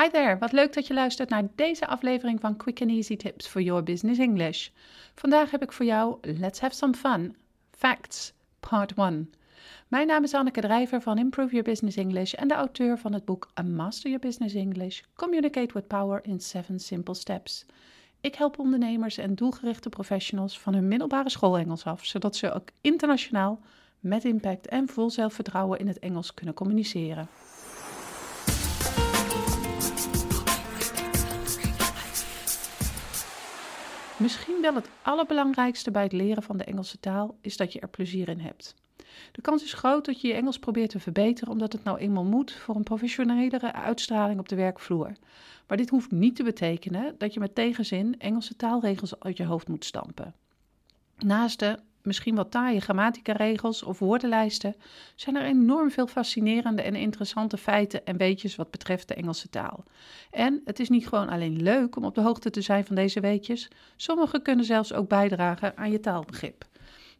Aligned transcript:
Hi 0.00 0.08
there, 0.08 0.38
wat 0.38 0.52
leuk 0.52 0.72
dat 0.72 0.86
je 0.86 0.94
luistert 0.94 1.28
naar 1.28 1.48
deze 1.54 1.86
aflevering 1.86 2.40
van 2.40 2.56
Quick 2.56 2.80
and 2.80 2.90
Easy 2.90 3.16
Tips 3.16 3.46
for 3.46 3.60
Your 3.60 3.82
Business 3.82 4.18
English. 4.20 4.68
Vandaag 5.14 5.50
heb 5.50 5.62
ik 5.62 5.72
voor 5.72 5.86
jou 5.86 6.18
Let's 6.22 6.60
Have 6.60 6.74
Some 6.74 6.94
Fun. 6.94 7.36
Facts, 7.70 8.32
Part 8.60 8.92
1. 8.94 9.32
Mijn 9.88 10.06
naam 10.06 10.22
is 10.22 10.34
Anneke 10.34 10.60
Drijver 10.60 11.00
van 11.00 11.18
Improve 11.18 11.50
Your 11.50 11.64
Business 11.64 11.96
English 11.96 12.32
en 12.32 12.48
de 12.48 12.54
auteur 12.54 12.98
van 12.98 13.12
het 13.12 13.24
boek 13.24 13.50
A 13.58 13.62
Master 13.62 14.10
Your 14.10 14.26
Business 14.26 14.54
English: 14.54 15.00
Communicate 15.14 15.74
with 15.74 15.86
Power 15.86 16.20
in 16.24 16.40
7 16.40 16.78
Simple 16.78 17.14
Steps. 17.14 17.66
Ik 18.20 18.34
help 18.34 18.58
ondernemers 18.58 19.18
en 19.18 19.34
doelgerichte 19.34 19.88
professionals 19.88 20.60
van 20.60 20.74
hun 20.74 20.88
middelbare 20.88 21.30
school 21.30 21.58
Engels 21.58 21.84
af, 21.84 22.04
zodat 22.04 22.36
ze 22.36 22.52
ook 22.52 22.68
internationaal 22.80 23.60
met 23.98 24.24
impact 24.24 24.66
en 24.66 24.88
vol 24.88 25.10
zelfvertrouwen 25.10 25.78
in 25.78 25.88
het 25.88 25.98
Engels 25.98 26.34
kunnen 26.34 26.54
communiceren. 26.54 27.28
Misschien 34.20 34.60
wel 34.60 34.74
het 34.74 34.88
allerbelangrijkste 35.02 35.90
bij 35.90 36.02
het 36.02 36.12
leren 36.12 36.42
van 36.42 36.56
de 36.56 36.64
Engelse 36.64 37.00
taal 37.00 37.38
is 37.40 37.56
dat 37.56 37.72
je 37.72 37.80
er 37.80 37.88
plezier 37.88 38.28
in 38.28 38.40
hebt. 38.40 38.74
De 39.32 39.40
kans 39.40 39.62
is 39.62 39.72
groot 39.72 40.04
dat 40.04 40.20
je 40.20 40.28
je 40.28 40.34
Engels 40.34 40.58
probeert 40.58 40.90
te 40.90 41.00
verbeteren 41.00 41.52
omdat 41.52 41.72
het 41.72 41.84
nou 41.84 41.98
eenmaal 41.98 42.24
moet 42.24 42.52
voor 42.52 42.76
een 42.76 42.82
professionelere 42.82 43.72
uitstraling 43.72 44.40
op 44.40 44.48
de 44.48 44.56
werkvloer. 44.56 45.12
Maar 45.66 45.76
dit 45.76 45.90
hoeft 45.90 46.10
niet 46.10 46.36
te 46.36 46.42
betekenen 46.42 47.14
dat 47.18 47.34
je 47.34 47.40
met 47.40 47.54
tegenzin 47.54 48.18
Engelse 48.18 48.56
taalregels 48.56 49.20
uit 49.20 49.36
je 49.36 49.44
hoofd 49.44 49.68
moet 49.68 49.84
stampen. 49.84 50.34
Naast 51.18 51.58
de 51.58 51.78
misschien 52.02 52.34
wat 52.34 52.50
taaie 52.50 52.80
grammatica-regels 52.80 53.82
of 53.82 53.98
woordenlijsten 53.98 54.76
zijn 55.14 55.36
er 55.36 55.44
enorm 55.44 55.90
veel 55.90 56.06
fascinerende 56.06 56.82
en 56.82 56.94
interessante 56.94 57.56
feiten 57.56 58.06
en 58.06 58.16
weetjes 58.16 58.56
wat 58.56 58.70
betreft 58.70 59.08
de 59.08 59.14
Engelse 59.14 59.48
taal. 59.48 59.84
En 60.30 60.60
het 60.64 60.80
is 60.80 60.88
niet 60.88 61.08
gewoon 61.08 61.28
alleen 61.28 61.62
leuk 61.62 61.96
om 61.96 62.04
op 62.04 62.14
de 62.14 62.20
hoogte 62.20 62.50
te 62.50 62.60
zijn 62.60 62.84
van 62.84 62.96
deze 62.96 63.20
weetjes, 63.20 63.68
sommige 63.96 64.42
kunnen 64.42 64.64
zelfs 64.64 64.92
ook 64.92 65.08
bijdragen 65.08 65.76
aan 65.76 65.90
je 65.90 66.00
taalbegrip. 66.00 66.68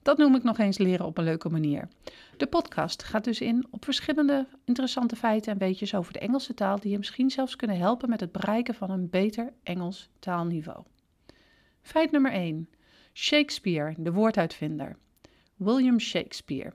Dat 0.03 0.19
noem 0.19 0.35
ik 0.35 0.43
nog 0.43 0.59
eens 0.59 0.79
leren 0.79 1.07
op 1.07 1.19
een 1.19 1.25
leuke 1.25 1.49
manier. 1.49 1.89
De 2.37 2.47
podcast 2.47 3.03
gaat 3.03 3.25
dus 3.25 3.41
in 3.41 3.67
op 3.71 3.85
verschillende 3.85 4.47
interessante 4.65 5.17
feiten 5.17 5.53
en 5.53 5.59
weetjes 5.59 5.95
over 5.95 6.13
de 6.13 6.19
Engelse 6.19 6.55
taal 6.55 6.81
die 6.81 6.91
je 6.91 6.99
misschien 6.99 7.31
zelfs 7.31 7.57
kunnen 7.57 7.77
helpen 7.77 8.09
met 8.09 8.21
het 8.21 8.33
bereiken 8.33 8.75
van 8.75 8.91
een 8.91 9.11
beter 9.11 9.53
Engels 9.63 10.11
taalniveau. 10.19 10.85
Feit 11.83 12.11
nummer 12.11 12.33
1. 12.33 12.69
Shakespeare, 13.13 13.95
de 13.99 14.13
woorduitvinder. 14.13 14.97
William 15.57 15.99
Shakespeare. 15.99 16.73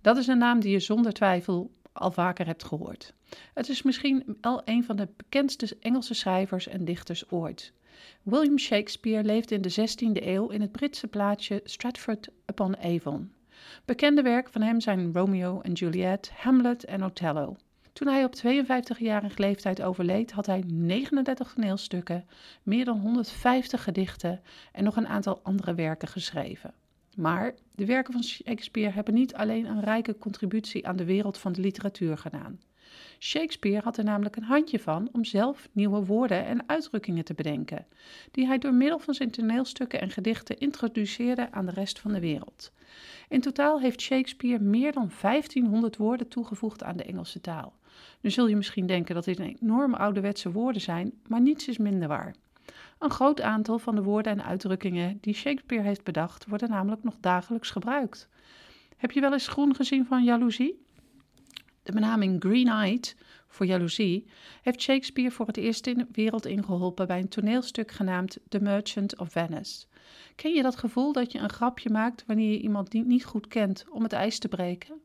Dat 0.00 0.16
is 0.16 0.26
een 0.26 0.38
naam 0.38 0.60
die 0.60 0.72
je 0.72 0.80
zonder 0.80 1.12
twijfel 1.12 1.70
al 1.92 2.10
vaker 2.10 2.46
hebt 2.46 2.64
gehoord. 2.64 3.14
Het 3.54 3.68
is 3.68 3.82
misschien 3.82 4.36
al 4.40 4.62
een 4.64 4.84
van 4.84 4.96
de 4.96 5.08
bekendste 5.16 5.76
Engelse 5.80 6.14
schrijvers 6.14 6.66
en 6.66 6.84
dichters 6.84 7.30
ooit. 7.30 7.72
William 8.22 8.58
Shakespeare 8.58 9.24
leefde 9.24 9.54
in 9.54 9.62
de 9.62 9.70
16e 9.70 10.26
eeuw 10.26 10.48
in 10.48 10.60
het 10.60 10.72
Britse 10.72 11.06
plaatsje 11.06 11.60
Stratford 11.64 12.28
upon 12.46 12.76
Avon. 12.78 13.32
Bekende 13.84 14.22
werken 14.22 14.52
van 14.52 14.62
hem 14.62 14.80
zijn 14.80 15.12
Romeo 15.12 15.60
en 15.60 15.72
Juliet, 15.72 16.30
Hamlet 16.34 16.84
en 16.84 17.04
Othello. 17.04 17.56
Toen 17.92 18.08
hij 18.08 18.24
op 18.24 18.34
52-jarige 18.36 19.40
leeftijd 19.40 19.82
overleed, 19.82 20.32
had 20.32 20.46
hij 20.46 20.64
39 20.66 21.52
toneelstukken, 21.52 22.26
meer 22.62 22.84
dan 22.84 22.98
150 23.00 23.82
gedichten 23.82 24.40
en 24.72 24.84
nog 24.84 24.96
een 24.96 25.08
aantal 25.08 25.40
andere 25.42 25.74
werken 25.74 26.08
geschreven. 26.08 26.74
Maar 27.16 27.54
de 27.74 27.86
werken 27.86 28.12
van 28.12 28.24
Shakespeare 28.24 28.92
hebben 28.92 29.14
niet 29.14 29.34
alleen 29.34 29.66
een 29.66 29.80
rijke 29.80 30.18
contributie 30.18 30.86
aan 30.86 30.96
de 30.96 31.04
wereld 31.04 31.38
van 31.38 31.52
de 31.52 31.60
literatuur 31.60 32.18
gedaan. 32.18 32.60
Shakespeare 33.18 33.82
had 33.84 33.96
er 33.96 34.04
namelijk 34.04 34.36
een 34.36 34.42
handje 34.42 34.78
van 34.78 35.08
om 35.12 35.24
zelf 35.24 35.68
nieuwe 35.72 36.04
woorden 36.04 36.44
en 36.44 36.68
uitdrukkingen 36.68 37.24
te 37.24 37.34
bedenken, 37.34 37.86
die 38.30 38.46
hij 38.46 38.58
door 38.58 38.74
middel 38.74 38.98
van 38.98 39.14
zijn 39.14 39.30
toneelstukken 39.30 40.00
en 40.00 40.10
gedichten 40.10 40.58
introduceerde 40.58 41.50
aan 41.50 41.66
de 41.66 41.72
rest 41.72 41.98
van 41.98 42.12
de 42.12 42.20
wereld. 42.20 42.72
In 43.28 43.40
totaal 43.40 43.80
heeft 43.80 44.00
Shakespeare 44.00 44.62
meer 44.62 44.92
dan 44.92 45.10
1500 45.20 45.96
woorden 45.96 46.28
toegevoegd 46.28 46.82
aan 46.82 46.96
de 46.96 47.04
Engelse 47.04 47.40
taal. 47.40 47.74
Nu 48.20 48.30
zul 48.30 48.46
je 48.46 48.56
misschien 48.56 48.86
denken 48.86 49.14
dat 49.14 49.24
dit 49.24 49.38
een 49.38 49.56
enorm 49.60 49.94
ouderwetse 49.94 50.52
woorden 50.52 50.82
zijn, 50.82 51.12
maar 51.26 51.40
niets 51.40 51.68
is 51.68 51.78
minder 51.78 52.08
waar. 52.08 52.34
Een 52.98 53.10
groot 53.10 53.40
aantal 53.40 53.78
van 53.78 53.94
de 53.94 54.02
woorden 54.02 54.32
en 54.32 54.44
uitdrukkingen 54.44 55.18
die 55.20 55.34
Shakespeare 55.34 55.84
heeft 55.84 56.04
bedacht, 56.04 56.46
worden 56.46 56.70
namelijk 56.70 57.02
nog 57.02 57.16
dagelijks 57.20 57.70
gebruikt. 57.70 58.28
Heb 58.96 59.10
je 59.10 59.20
wel 59.20 59.32
eens 59.32 59.48
groen 59.48 59.74
gezien 59.74 60.06
van 60.06 60.24
jaloezie? 60.24 60.86
De 61.82 61.92
benaming 61.92 62.42
green-eyed 62.42 63.16
voor 63.48 63.66
jaloezie 63.66 64.26
heeft 64.62 64.82
Shakespeare 64.82 65.30
voor 65.30 65.46
het 65.46 65.56
eerst 65.56 65.86
in 65.86 65.98
de 65.98 66.06
wereld 66.12 66.46
ingeholpen 66.46 67.06
bij 67.06 67.18
een 67.18 67.28
toneelstuk 67.28 67.90
genaamd 67.90 68.38
The 68.48 68.60
Merchant 68.60 69.18
of 69.18 69.32
Venice. 69.32 69.86
Ken 70.36 70.52
je 70.52 70.62
dat 70.62 70.76
gevoel 70.76 71.12
dat 71.12 71.32
je 71.32 71.38
een 71.38 71.50
grapje 71.50 71.90
maakt 71.90 72.24
wanneer 72.26 72.50
je 72.50 72.60
iemand 72.60 72.92
niet 72.92 73.24
goed 73.24 73.48
kent 73.48 73.84
om 73.90 74.02
het 74.02 74.12
ijs 74.12 74.38
te 74.38 74.48
breken? 74.48 75.01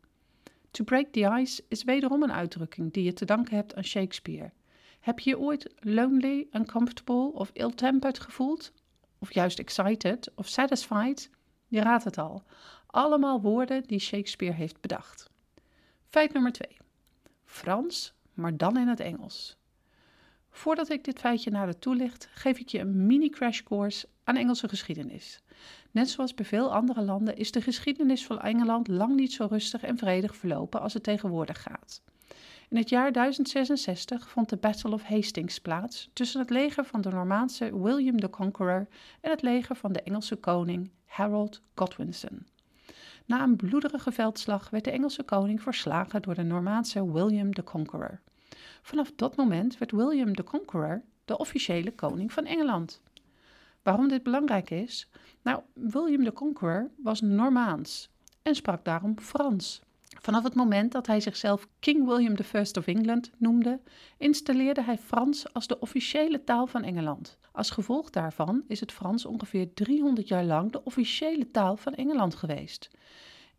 To 0.71 0.83
break 0.83 1.07
the 1.11 1.39
ice 1.39 1.63
is 1.67 1.83
wederom 1.83 2.23
een 2.23 2.31
uitdrukking 2.31 2.93
die 2.93 3.03
je 3.03 3.13
te 3.13 3.25
danken 3.25 3.55
hebt 3.55 3.75
aan 3.75 3.83
Shakespeare. 3.83 4.51
Heb 4.99 5.19
je 5.19 5.29
je 5.29 5.39
ooit 5.39 5.73
lonely, 5.79 6.47
uncomfortable 6.51 7.31
of 7.33 7.49
ill-tempered 7.53 8.19
gevoeld? 8.19 8.71
Of 9.19 9.33
juist 9.33 9.59
excited 9.59 10.31
of 10.35 10.47
satisfied? 10.47 11.29
Je 11.67 11.81
raadt 11.81 12.03
het 12.03 12.17
al. 12.17 12.43
Allemaal 12.85 13.41
woorden 13.41 13.83
die 13.83 13.99
Shakespeare 13.99 14.55
heeft 14.55 14.81
bedacht. 14.81 15.29
Feit 16.05 16.33
nummer 16.33 16.51
2. 16.51 16.77
Frans, 17.45 18.13
maar 18.33 18.57
dan 18.57 18.77
in 18.77 18.87
het 18.87 18.99
Engels. 18.99 19.57
Voordat 20.49 20.89
ik 20.89 21.03
dit 21.03 21.19
feitje 21.19 21.51
nader 21.51 21.79
toelicht, 21.79 22.29
geef 22.31 22.59
ik 22.59 22.67
je 22.67 22.79
een 22.79 23.05
mini 23.05 23.29
crash 23.29 23.61
course 23.61 24.07
aan 24.27 24.35
Engelse 24.35 24.67
geschiedenis. 24.67 25.39
Net 25.91 26.09
zoals 26.09 26.33
bij 26.33 26.45
veel 26.45 26.73
andere 26.73 27.01
landen 27.01 27.37
is 27.37 27.51
de 27.51 27.61
geschiedenis 27.61 28.25
van 28.25 28.41
Engeland 28.41 28.87
lang 28.87 29.15
niet 29.15 29.33
zo 29.33 29.47
rustig 29.49 29.83
en 29.83 29.97
vredig 29.97 30.35
verlopen 30.35 30.81
als 30.81 30.93
het 30.93 31.03
tegenwoordig 31.03 31.61
gaat. 31.61 32.01
In 32.69 32.77
het 32.77 32.89
jaar 32.89 33.11
1066 33.11 34.29
vond 34.29 34.49
de 34.49 34.57
Battle 34.57 34.91
of 34.91 35.03
Hastings 35.03 35.59
plaats 35.59 36.09
tussen 36.13 36.39
het 36.39 36.49
leger 36.49 36.85
van 36.85 37.01
de 37.01 37.09
Normaanse 37.09 37.81
William 37.81 38.19
the 38.19 38.29
Conqueror 38.29 38.87
en 39.21 39.31
het 39.31 39.41
leger 39.41 39.75
van 39.75 39.93
de 39.93 40.01
Engelse 40.01 40.35
koning 40.35 40.91
Harold 41.05 41.61
Godwinson. 41.75 42.45
Na 43.25 43.43
een 43.43 43.55
bloederige 43.55 44.11
veldslag 44.11 44.69
werd 44.69 44.83
de 44.83 44.91
Engelse 44.91 45.23
koning 45.23 45.61
verslagen 45.61 46.21
door 46.21 46.35
de 46.35 46.43
Normaanse 46.43 47.11
William 47.11 47.53
the 47.53 47.63
Conqueror. 47.63 48.19
Vanaf 48.81 49.11
dat 49.15 49.35
moment 49.35 49.77
werd 49.77 49.91
William 49.91 50.35
the 50.35 50.43
Conqueror 50.43 51.01
de 51.25 51.37
officiële 51.37 51.91
koning 51.91 52.33
van 52.33 52.45
Engeland. 52.45 53.01
Waarom 53.87 54.07
dit 54.07 54.23
belangrijk 54.23 54.69
is? 54.69 55.09
Nou, 55.41 55.61
William 55.73 56.23
the 56.23 56.33
Conqueror 56.33 56.89
was 57.03 57.21
Normaans 57.21 58.09
en 58.41 58.55
sprak 58.55 58.85
daarom 58.85 59.19
Frans. 59.19 59.81
Vanaf 60.21 60.43
het 60.43 60.53
moment 60.53 60.91
dat 60.91 61.07
hij 61.07 61.19
zichzelf 61.19 61.67
King 61.79 62.05
William 62.05 62.35
I 62.53 62.77
of 62.77 62.87
England 62.87 63.31
noemde, 63.37 63.79
installeerde 64.17 64.83
hij 64.83 64.97
Frans 64.97 65.53
als 65.53 65.67
de 65.67 65.79
officiële 65.79 66.43
taal 66.43 66.67
van 66.67 66.83
Engeland. 66.83 67.37
Als 67.51 67.69
gevolg 67.69 68.09
daarvan 68.09 68.63
is 68.67 68.79
het 68.79 68.91
Frans 68.91 69.25
ongeveer 69.25 69.73
300 69.73 70.27
jaar 70.27 70.45
lang 70.45 70.71
de 70.71 70.83
officiële 70.83 71.51
taal 71.51 71.77
van 71.77 71.93
Engeland 71.93 72.35
geweest. 72.35 72.89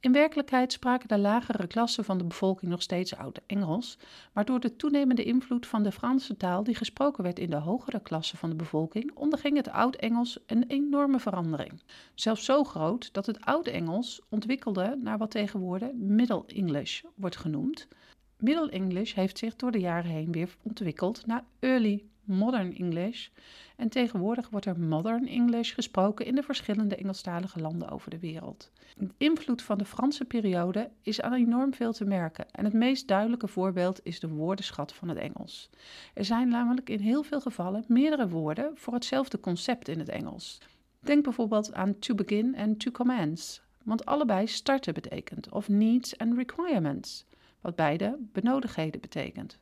In 0.00 0.12
werkelijkheid 0.12 0.72
spraken 0.72 1.09
de 1.09 1.19
lagere 1.19 1.66
klassen 1.66 2.04
van 2.04 2.19
de 2.19 2.25
bevolking 2.25 2.70
nog 2.70 2.82
steeds 2.82 3.16
oud 3.16 3.41
Engels, 3.47 3.98
maar 4.32 4.44
door 4.44 4.60
de 4.60 4.76
toenemende 4.76 5.25
invloed 5.25 5.66
van 5.66 5.82
de 5.82 5.92
Franse 5.92 6.36
taal 6.36 6.64
die 6.64 6.75
gesproken 6.75 7.22
werd 7.22 7.38
in 7.38 7.50
de 7.50 7.56
hogere 7.56 8.00
klassen 8.00 8.38
van 8.38 8.50
de 8.50 8.56
bevolking, 8.56 9.14
onderging 9.14 9.56
het 9.56 9.69
Oud-Engels 9.69 10.38
een 10.47 10.64
enorme 10.66 11.19
verandering. 11.19 11.82
Zelfs 12.14 12.44
zo 12.44 12.64
groot 12.64 13.12
dat 13.12 13.26
het 13.26 13.41
Oud-Engels 13.41 14.22
ontwikkelde 14.28 14.98
naar 15.03 15.19
wat 15.19 15.31
tegenwoordig 15.31 15.92
Middle 15.92 16.44
English 16.47 17.03
wordt 17.14 17.37
genoemd. 17.37 17.88
Middle 18.37 18.70
English 18.70 19.14
heeft 19.14 19.38
zich 19.38 19.56
door 19.56 19.70
de 19.70 19.81
jaren 19.81 20.10
heen 20.10 20.32
weer 20.32 20.56
ontwikkeld 20.62 21.26
naar 21.26 21.44
Early 21.58 22.04
Modern 22.28 22.76
English. 22.76 23.28
En 23.76 23.88
tegenwoordig 23.88 24.50
wordt 24.50 24.66
er 24.66 24.80
Modern 24.80 25.26
English 25.26 25.75
gesproken 25.75 26.26
in 26.26 26.34
de 26.34 26.42
verschillende 26.42 26.96
Engelstalige 26.96 27.60
landen 27.60 27.90
over 27.90 28.10
de 28.10 28.19
wereld. 28.19 28.70
De 28.96 29.08
invloed 29.16 29.62
van 29.62 29.78
de 29.78 29.84
Franse 29.84 30.25
periode 30.25 30.90
is 31.02 31.20
aan 31.20 31.32
enorm 31.32 31.75
veel 31.75 31.92
te 31.92 32.04
merken. 32.04 32.46
En 32.50 32.64
het 32.64 32.72
meest 32.72 33.08
duidelijke 33.08 33.48
voorbeeld 33.48 34.00
is 34.02 34.20
de 34.20 34.28
woordenschat 34.28 34.92
van 34.92 35.08
het 35.08 35.19
Engels. 35.19 35.70
Er 36.14 36.25
zijn 36.25 36.48
namelijk 36.48 36.90
in 36.90 37.00
heel 37.00 37.22
veel 37.22 37.40
gevallen 37.40 37.84
meerdere 37.88 38.28
woorden 38.28 38.72
voor 38.74 38.94
hetzelfde 38.94 39.40
concept 39.40 39.88
in 39.88 39.98
het 39.98 40.08
Engels. 40.08 40.58
Denk 41.00 41.24
bijvoorbeeld 41.24 41.74
aan 41.74 41.98
to 41.98 42.14
begin 42.14 42.54
en 42.54 42.76
to 42.76 42.90
commence, 42.90 43.60
want 43.84 44.04
allebei 44.04 44.46
starten 44.46 44.94
betekent, 44.94 45.50
of 45.50 45.69
needs 45.69 46.19
and 46.19 46.36
requirements, 46.36 47.24
wat 47.60 47.76
beide 47.76 48.19
benodigdheden 48.32 49.00
betekent. 49.00 49.58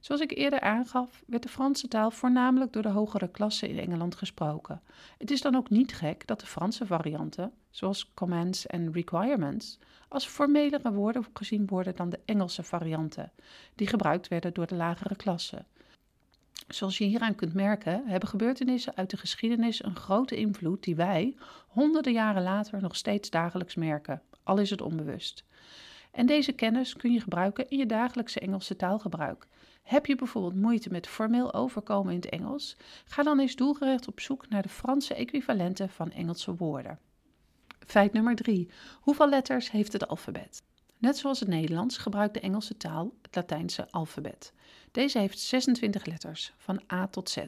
Zoals 0.00 0.20
ik 0.20 0.36
eerder 0.36 0.60
aangaf, 0.60 1.22
werd 1.26 1.42
de 1.42 1.48
Franse 1.48 1.88
taal 1.88 2.10
voornamelijk 2.10 2.72
door 2.72 2.82
de 2.82 2.88
hogere 2.88 3.28
klasse 3.28 3.68
in 3.68 3.78
Engeland 3.78 4.14
gesproken. 4.14 4.80
Het 5.18 5.30
is 5.30 5.40
dan 5.40 5.56
ook 5.56 5.70
niet 5.70 5.94
gek 5.94 6.26
dat 6.26 6.40
de 6.40 6.46
Franse 6.46 6.86
varianten, 6.86 7.52
zoals 7.70 8.10
commands 8.14 8.66
en 8.66 8.92
requirements, 8.92 9.78
als 10.08 10.26
formelere 10.26 10.92
woorden 10.92 11.26
gezien 11.32 11.66
worden 11.66 11.96
dan 11.96 12.10
de 12.10 12.20
Engelse 12.24 12.62
varianten, 12.62 13.32
die 13.74 13.86
gebruikt 13.86 14.28
werden 14.28 14.54
door 14.54 14.66
de 14.66 14.74
lagere 14.74 15.16
klasse. 15.16 15.64
Zoals 16.68 16.98
je 16.98 17.04
hieraan 17.04 17.34
kunt 17.34 17.54
merken, 17.54 18.02
hebben 18.06 18.28
gebeurtenissen 18.28 18.96
uit 18.96 19.10
de 19.10 19.16
geschiedenis 19.16 19.84
een 19.84 19.96
grote 19.96 20.36
invloed 20.36 20.82
die 20.82 20.96
wij 20.96 21.36
honderden 21.66 22.12
jaren 22.12 22.42
later 22.42 22.80
nog 22.80 22.96
steeds 22.96 23.30
dagelijks 23.30 23.74
merken, 23.74 24.22
al 24.42 24.58
is 24.58 24.70
het 24.70 24.82
onbewust. 24.82 25.44
En 26.10 26.26
deze 26.26 26.52
kennis 26.52 26.96
kun 26.96 27.12
je 27.12 27.20
gebruiken 27.20 27.68
in 27.68 27.78
je 27.78 27.86
dagelijkse 27.86 28.40
Engelse 28.40 28.76
taalgebruik. 28.76 29.46
Heb 29.82 30.06
je 30.06 30.16
bijvoorbeeld 30.16 30.54
moeite 30.54 30.90
met 30.90 31.06
formeel 31.06 31.54
overkomen 31.54 32.12
in 32.12 32.20
het 32.20 32.28
Engels? 32.28 32.76
Ga 33.04 33.22
dan 33.22 33.40
eens 33.40 33.56
doelgericht 33.56 34.08
op 34.08 34.20
zoek 34.20 34.48
naar 34.48 34.62
de 34.62 34.68
Franse 34.68 35.14
equivalenten 35.14 35.88
van 35.88 36.10
Engelse 36.10 36.54
woorden. 36.54 36.98
Feit 37.86 38.12
nummer 38.12 38.34
3. 38.34 38.68
Hoeveel 39.00 39.28
letters 39.28 39.70
heeft 39.70 39.92
het 39.92 40.08
alfabet? 40.08 40.62
Net 40.98 41.16
zoals 41.16 41.40
het 41.40 41.48
Nederlands 41.48 41.98
gebruikt 41.98 42.34
de 42.34 42.40
Engelse 42.40 42.76
taal 42.76 43.12
het 43.22 43.34
Latijnse 43.36 43.90
alfabet. 43.90 44.52
Deze 44.90 45.18
heeft 45.18 45.38
26 45.38 46.04
letters, 46.04 46.52
van 46.56 46.80
A 46.92 47.06
tot 47.06 47.30
Z. 47.30 47.38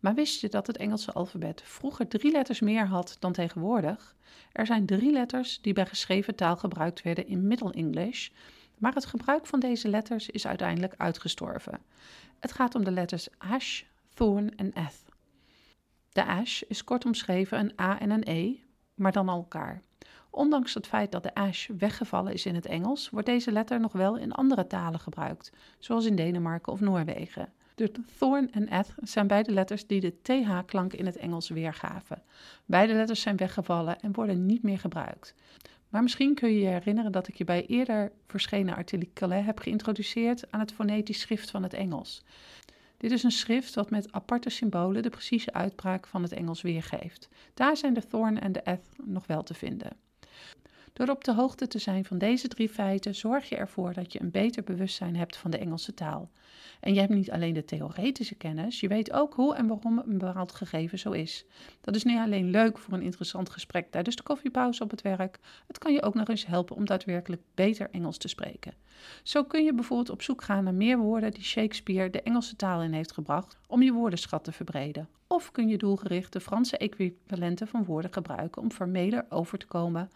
Maar 0.00 0.14
wist 0.14 0.40
je 0.40 0.48
dat 0.48 0.66
het 0.66 0.76
Engelse 0.76 1.12
alfabet 1.12 1.62
vroeger 1.62 2.08
drie 2.08 2.32
letters 2.32 2.60
meer 2.60 2.86
had 2.86 3.16
dan 3.18 3.32
tegenwoordig? 3.32 4.16
Er 4.52 4.66
zijn 4.66 4.86
drie 4.86 5.12
letters 5.12 5.60
die 5.60 5.72
bij 5.72 5.86
geschreven 5.86 6.34
taal 6.34 6.56
gebruikt 6.56 7.02
werden 7.02 7.26
in 7.26 7.46
Middle 7.46 7.72
English, 7.72 8.28
maar 8.78 8.94
het 8.94 9.06
gebruik 9.06 9.46
van 9.46 9.60
deze 9.60 9.88
letters 9.88 10.28
is 10.28 10.46
uiteindelijk 10.46 10.94
uitgestorven. 10.96 11.78
Het 12.38 12.52
gaat 12.52 12.74
om 12.74 12.84
de 12.84 12.90
letters 12.90 13.28
ash, 13.38 13.82
thorn 14.14 14.56
en 14.56 14.72
eth. 14.72 15.04
De 16.12 16.24
ash 16.24 16.60
is 16.60 16.84
kort 16.84 17.04
omschreven 17.04 17.58
een 17.58 17.72
A 17.80 18.00
en 18.00 18.10
een 18.10 18.28
E, 18.28 18.54
maar 18.94 19.12
dan 19.12 19.28
elkaar. 19.28 19.82
Ondanks 20.30 20.74
het 20.74 20.86
feit 20.86 21.12
dat 21.12 21.22
de 21.22 21.34
ash 21.34 21.68
weggevallen 21.78 22.32
is 22.32 22.46
in 22.46 22.54
het 22.54 22.66
Engels, 22.66 23.10
wordt 23.10 23.26
deze 23.26 23.52
letter 23.52 23.80
nog 23.80 23.92
wel 23.92 24.16
in 24.16 24.32
andere 24.32 24.66
talen 24.66 25.00
gebruikt, 25.00 25.52
zoals 25.78 26.04
in 26.04 26.16
Denemarken 26.16 26.72
of 26.72 26.80
Noorwegen. 26.80 27.52
De 27.80 27.92
thorn 28.18 28.52
en 28.52 28.68
eth 28.68 28.94
zijn 29.02 29.26
beide 29.26 29.52
letters 29.52 29.86
die 29.86 30.00
de 30.00 30.14
th-klank 30.22 30.92
in 30.92 31.06
het 31.06 31.16
Engels 31.16 31.48
weergaven. 31.48 32.22
Beide 32.64 32.92
letters 32.92 33.20
zijn 33.20 33.36
weggevallen 33.36 34.00
en 34.00 34.12
worden 34.12 34.46
niet 34.46 34.62
meer 34.62 34.78
gebruikt. 34.78 35.34
Maar 35.88 36.02
misschien 36.02 36.34
kun 36.34 36.52
je 36.52 36.60
je 36.60 36.66
herinneren 36.66 37.12
dat 37.12 37.28
ik 37.28 37.34
je 37.34 37.44
bij 37.44 37.66
eerder 37.66 38.12
verschenen 38.26 38.76
artikelen 38.76 39.44
heb 39.44 39.58
geïntroduceerd 39.58 40.52
aan 40.52 40.60
het 40.60 40.72
fonetisch 40.72 41.20
schrift 41.20 41.50
van 41.50 41.62
het 41.62 41.72
Engels. 41.72 42.24
Dit 42.96 43.10
is 43.10 43.22
een 43.22 43.30
schrift 43.30 43.74
dat 43.74 43.90
met 43.90 44.12
aparte 44.12 44.50
symbolen 44.50 45.02
de 45.02 45.10
precieze 45.10 45.52
uitbraak 45.52 46.06
van 46.06 46.22
het 46.22 46.32
Engels 46.32 46.62
weergeeft. 46.62 47.28
Daar 47.54 47.76
zijn 47.76 47.94
de 47.94 48.06
thorn 48.06 48.40
en 48.40 48.52
de 48.52 48.60
eth 48.64 48.86
nog 49.04 49.26
wel 49.26 49.42
te 49.42 49.54
vinden. 49.54 49.96
Door 50.92 51.08
op 51.08 51.24
de 51.24 51.34
hoogte 51.34 51.66
te 51.66 51.78
zijn 51.78 52.04
van 52.04 52.18
deze 52.18 52.48
drie 52.48 52.68
feiten 52.68 53.14
zorg 53.14 53.48
je 53.48 53.56
ervoor 53.56 53.92
dat 53.92 54.12
je 54.12 54.20
een 54.20 54.30
beter 54.30 54.64
bewustzijn 54.64 55.16
hebt 55.16 55.36
van 55.36 55.50
de 55.50 55.58
Engelse 55.58 55.94
taal. 55.94 56.30
En 56.80 56.94
je 56.94 57.00
hebt 57.00 57.12
niet 57.12 57.30
alleen 57.30 57.54
de 57.54 57.64
theoretische 57.64 58.34
kennis, 58.34 58.80
je 58.80 58.88
weet 58.88 59.12
ook 59.12 59.34
hoe 59.34 59.54
en 59.54 59.66
waarom 59.66 59.98
een 59.98 60.18
bepaald 60.18 60.52
gegeven 60.52 60.98
zo 60.98 61.10
is. 61.10 61.44
Dat 61.80 61.96
is 61.96 62.04
niet 62.04 62.18
alleen 62.18 62.50
leuk 62.50 62.78
voor 62.78 62.94
een 62.94 63.02
interessant 63.02 63.50
gesprek 63.50 63.90
tijdens 63.90 64.16
de 64.16 64.22
koffiepauze 64.22 64.82
op 64.82 64.90
het 64.90 65.02
werk, 65.02 65.38
het 65.66 65.78
kan 65.78 65.92
je 65.92 66.02
ook 66.02 66.14
nog 66.14 66.28
eens 66.28 66.46
helpen 66.46 66.76
om 66.76 66.84
daadwerkelijk 66.84 67.42
beter 67.54 67.88
Engels 67.90 68.16
te 68.16 68.28
spreken. 68.28 68.74
Zo 69.22 69.44
kun 69.44 69.64
je 69.64 69.74
bijvoorbeeld 69.74 70.10
op 70.10 70.22
zoek 70.22 70.42
gaan 70.42 70.64
naar 70.64 70.74
meer 70.74 70.98
woorden 70.98 71.30
die 71.30 71.44
Shakespeare 71.44 72.10
de 72.10 72.22
Engelse 72.22 72.56
taal 72.56 72.82
in 72.82 72.92
heeft 72.92 73.12
gebracht 73.12 73.58
om 73.66 73.82
je 73.82 73.92
woordenschat 73.92 74.44
te 74.44 74.52
verbreden. 74.52 75.08
Of 75.26 75.50
kun 75.50 75.68
je 75.68 75.78
doelgericht 75.78 76.32
de 76.32 76.40
Franse 76.40 76.76
equivalenten 76.76 77.68
van 77.68 77.84
woorden 77.84 78.12
gebruiken 78.12 78.62
om 78.62 78.70
formeler 78.70 79.24
over 79.28 79.58
te 79.58 79.66
komen 79.66 80.10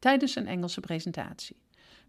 tijdens 0.00 0.36
een 0.36 0.46
Engelse 0.46 0.80
presentatie. 0.80 1.56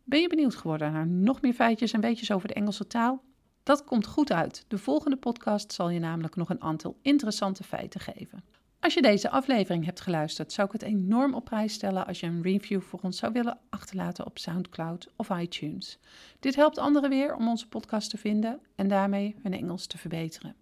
Ben 0.04 0.22
je 0.22 0.30
benieuwd 0.30 0.56
geworden 0.56 0.92
naar 0.92 1.08
nog 1.08 1.42
meer 1.42 1.54
feitjes 1.54 1.92
en 1.92 2.02
weetjes 2.02 2.32
over 2.32 2.48
de 2.48 2.54
Engelse 2.54 2.88
taal? 2.88 3.24
Dat 3.64 3.84
komt 3.84 4.06
goed 4.06 4.32
uit. 4.32 4.66
De 4.68 4.78
volgende 4.78 5.18
podcast 5.18 5.74
zal 5.74 5.90
je 5.90 6.00
namelijk 6.00 6.36
nog 6.36 6.50
een 6.50 6.62
aantal 6.62 6.98
interessante 7.02 7.64
feiten 7.64 8.00
geven. 8.00 8.44
Als 8.80 8.94
je 8.94 9.02
deze 9.02 9.30
aflevering 9.30 9.86
hebt 9.86 10.02
geluisterd, 10.02 10.52
zou 10.52 10.68
ik 10.68 10.74
het 10.74 10.82
enorm 10.82 11.34
op 11.34 11.46
prijs 11.46 11.74
stellen 11.74 12.08
als 12.08 12.20
je 12.20 12.28
een 12.28 12.42
review 12.42 12.82
voor 12.82 13.00
ons 13.02 13.18
zou 13.18 13.32
willen 13.32 13.58
achterlaten 13.70 14.26
op 14.26 14.40
SoundCloud 14.40 15.08
of 15.16 15.30
iTunes. 15.30 16.00
Dit 16.40 16.56
helpt 16.56 16.78
anderen 16.78 17.10
weer 17.10 17.36
om 17.36 17.48
onze 17.48 17.68
podcast 17.68 18.10
te 18.10 18.18
vinden 18.18 18.60
en 18.76 18.88
daarmee 18.88 19.36
hun 19.44 19.54
Engels 19.54 19.88
te 19.88 19.98
verbeteren. 19.98 20.56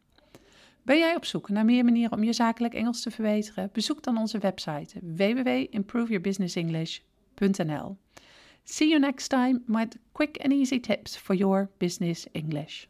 Ben 0.82 0.98
jij 0.98 1.16
op 1.16 1.26
zoek 1.26 1.50
naar 1.50 1.66
meer 1.66 1.84
manieren 1.84 2.18
om 2.18 2.24
je 2.24 2.34
zakelijk 2.34 2.74
Engels 2.74 3.02
te 3.02 3.12
verbeteren? 3.12 3.70
Bezoek 3.74 4.04
dan 4.04 4.18
onze 4.18 4.38
website 4.38 5.00
www.improveyourbusinessenglish.com 5.02 7.09
See 8.66 8.92
you 8.92 9.00
next 9.00 9.30
time 9.30 9.64
with 9.68 9.98
quick 10.14 10.38
and 10.42 10.54
easy 10.54 10.80
tips 10.80 11.16
for 11.16 11.34
your 11.34 11.70
business 11.80 12.28
English. 12.34 12.88